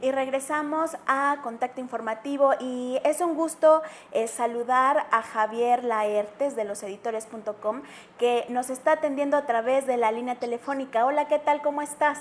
[0.00, 3.82] y regresamos a Contacto Informativo y es un gusto
[4.12, 7.82] eh, saludar a Javier Laertes de loseditores.com
[8.18, 11.04] que nos está atendiendo a través de la línea telefónica.
[11.04, 11.62] Hola, ¿qué tal?
[11.62, 12.20] ¿Cómo estás?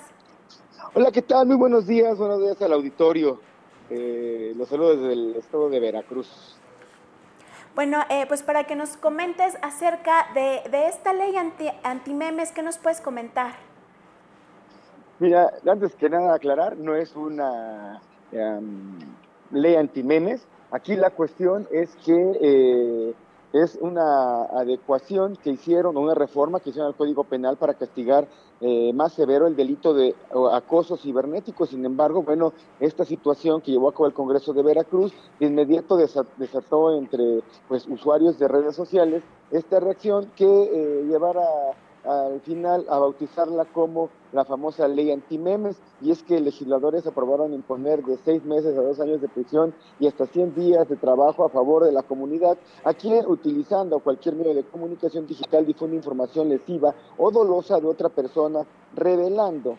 [0.93, 1.45] Hola, ¿qué tal?
[1.47, 3.39] Muy buenos días, buenos días al auditorio.
[3.89, 6.57] Eh, los saludos desde el estado de Veracruz.
[7.75, 12.79] Bueno, eh, pues para que nos comentes acerca de, esta ley anti, antimemes, ¿qué nos
[12.79, 13.66] puedes comentar?
[15.19, 17.99] Mira, antes que nada aclarar, no es una
[18.31, 18.99] um,
[19.51, 20.41] ley antimemes.
[20.71, 23.13] Aquí la cuestión es que eh,
[23.53, 28.27] es una adecuación que hicieron, una reforma que hicieron al Código Penal para castigar
[28.61, 30.13] eh, más severo el delito de
[30.51, 31.65] acoso cibernético.
[31.65, 35.97] Sin embargo, bueno, esta situación que llevó a cabo el Congreso de Veracruz de inmediato
[35.97, 41.41] desató entre pues, usuarios de redes sociales esta reacción que eh, llevara
[42.07, 48.03] al final a bautizarla como la famosa ley antimemes, y es que legisladores aprobaron imponer
[48.03, 51.49] de seis meses a dos años de prisión y hasta 100 días de trabajo a
[51.49, 52.57] favor de la comunidad.
[52.83, 58.09] A quien utilizando cualquier medio de comunicación digital difunde información lesiva o dolosa de otra
[58.09, 59.75] persona, revelando,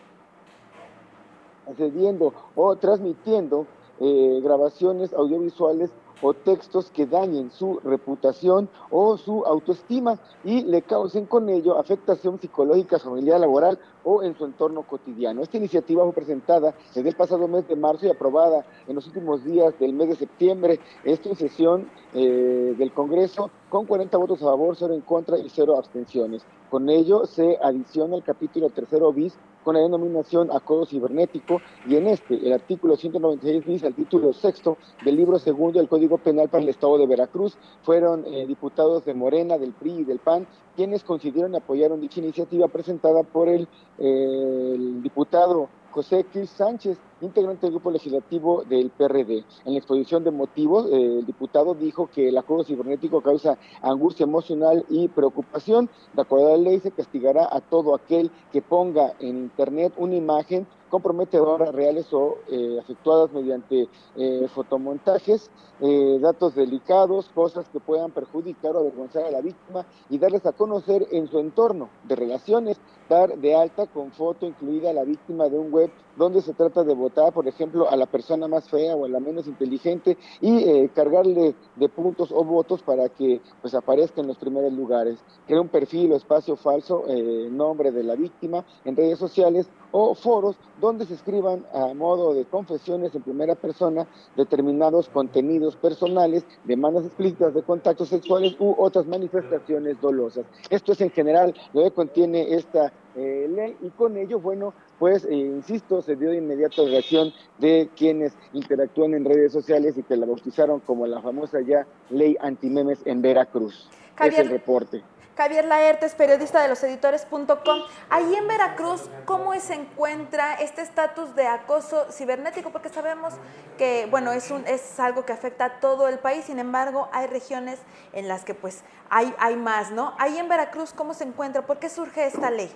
[1.67, 3.65] accediendo o transmitiendo
[4.01, 5.89] eh, grabaciones audiovisuales
[6.21, 12.39] o textos que dañen su reputación o su autoestima y le causen con ello afectación
[12.39, 15.41] psicológica, familiar, laboral o en su entorno cotidiano.
[15.41, 19.43] Esta iniciativa fue presentada desde el pasado mes de marzo y aprobada en los últimos
[19.43, 24.45] días del mes de septiembre, esta en sesión eh, del Congreso con 40 votos a
[24.45, 26.43] favor, cero en contra y cero abstenciones.
[26.69, 29.33] Con ello se adiciona el capítulo tercero bis
[29.63, 34.77] con la denominación acoso cibernético y en este, el artículo 196 bis al título sexto
[35.03, 39.13] del libro segundo del Código Penal para el Estado de Veracruz, fueron eh, diputados de
[39.13, 43.67] Morena, del PRI y del PAN quienes consideraron y apoyaron dicha iniciativa presentada por el,
[43.97, 49.43] eh, el diputado José Cris Sánchez, integrante del grupo legislativo del PRD.
[49.65, 54.23] En la exposición de motivos, eh, el diputado dijo que el acoso cibernético causa angustia
[54.23, 55.89] emocional y preocupación.
[56.13, 60.15] De acuerdo a la ley, se castigará a todo aquel que ponga en Internet una
[60.15, 65.49] imagen comprometedoras reales o eh, efectuadas mediante eh, fotomontajes,
[65.81, 70.51] eh, datos delicados, cosas que puedan perjudicar o avergonzar a la víctima y darles a
[70.51, 72.77] conocer en su entorno de relaciones,
[73.07, 76.83] dar de alta con foto incluida a la víctima de un web donde se trata
[76.83, 80.87] de votar, por ejemplo, a la persona más fea o a la menos inteligente y
[80.89, 85.17] cargarle de puntos o votos para que pues aparezca en los primeros lugares.
[85.47, 87.05] Crea un perfil o espacio falso,
[87.49, 92.45] nombre de la víctima en redes sociales o foros donde se escriban a modo de
[92.45, 99.99] confesiones en primera persona determinados contenidos personales, demandas explícitas de contactos sexuales u otras manifestaciones
[100.01, 100.45] dolosas.
[100.69, 105.25] Esto es en general lo que contiene esta eh, ley y con ello, bueno, pues
[105.25, 110.15] eh, insisto, se dio de inmediato reacción de quienes interactúan en redes sociales y que
[110.15, 113.89] la bautizaron como la famosa ya ley antimemes en Veracruz.
[114.23, 115.01] es el reporte.
[115.39, 117.79] Javier Laertes, periodista de loseditores.com.
[118.09, 122.71] Ahí en Veracruz, ¿cómo se encuentra este estatus de acoso cibernético?
[122.71, 123.35] Porque sabemos
[123.77, 127.79] que, bueno, es, algo que afecta a todo el país, sin embargo, hay regiones
[128.11, 130.11] en las que pues hay, hay más, ¿no?
[130.17, 131.61] Ahí en Veracruz, ¿cómo se encuentra?
[131.61, 132.69] ¿Por qué surge esta ley?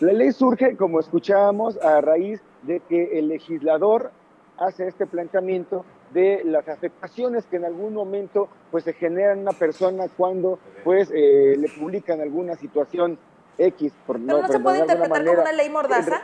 [0.00, 4.10] La ley surge, como escuchábamos, a raíz de que el legislador
[4.58, 9.52] hace este planteamiento de las afectaciones que en algún momento pues se generan en una
[9.52, 13.18] persona cuando pues eh, le publican alguna situación
[13.58, 13.92] X.
[14.06, 16.22] Por, ¿Pero no, se puede interpretar como una ley mordaza?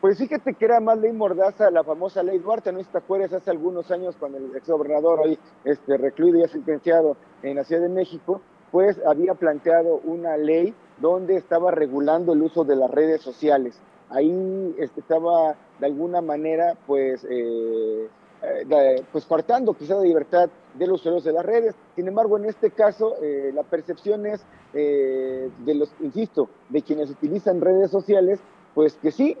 [0.00, 2.80] Pues fíjate que era más ley mordaza la famosa ley Duarte, ¿no?
[2.80, 7.16] Si te acuerdas hace algunos años cuando el ex gobernador hoy este, recluido y sentenciado
[7.42, 8.40] en la Ciudad de México,
[8.72, 13.74] pues había planteado una ley donde estaba regulando el uso de las redes sociales
[14.12, 18.08] ahí estaba de alguna manera pues, eh,
[18.42, 21.74] eh pues cortando quizá la libertad de los usuarios de las redes.
[21.96, 24.40] Sin embargo, en este caso, eh, la percepción es
[24.74, 28.40] eh, de los, insisto, de quienes utilizan redes sociales,
[28.74, 29.36] pues que sí,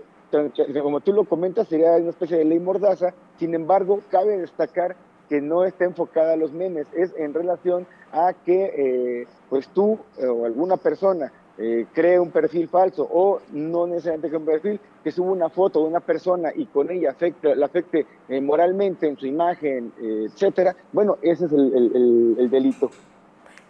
[0.82, 3.12] como tú lo comentas, sería una especie de ley mordaza.
[3.38, 4.96] Sin embargo, cabe destacar
[5.28, 10.44] que no está enfocada a los memes, es en relación a que pues tú o
[10.44, 15.32] alguna persona eh, cree un perfil falso o no necesariamente que un perfil, que suba
[15.32, 19.26] una foto de una persona y con ella afecte, la afecte eh, moralmente en su
[19.26, 22.90] imagen, eh, etcétera, bueno, ese es el, delito.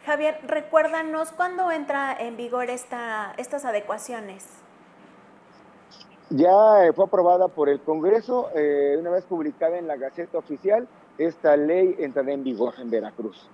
[0.06, 4.46] Javier, recuérdanos cuándo entra en vigor esta, estas adecuaciones.
[6.30, 8.48] Ya fue aprobada por el Congreso,
[8.98, 10.88] una vez publicada en la Gaceta Oficial,
[11.18, 13.46] esta ley entrará en vigor en Veracruz.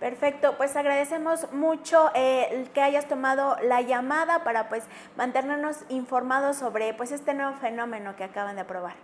[0.00, 4.82] Perfecto, pues agradecemos mucho eh, que hayas tomado la llamada para pues
[5.18, 8.94] mantenernos informados sobre pues este nuevo fenómeno que acaban de aprobar.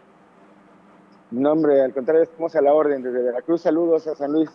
[1.31, 3.61] No, hombre, al contrario, estamos a la orden desde Veracruz.
[3.61, 4.49] Saludos a San Luis.